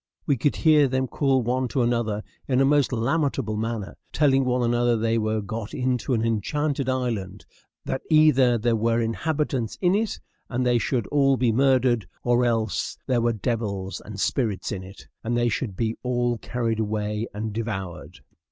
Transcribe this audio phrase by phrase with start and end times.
[0.25, 4.63] We could hear them call one to another in a most lamentable manner, telling one
[4.63, 7.45] another they were got into an enchanted island;
[7.85, 10.19] that either there were inhabitants in it,
[10.49, 15.05] and they should all be murdered, or else there were devils and spirits in it,
[15.23, 18.21] and they should be all carried away and devoured.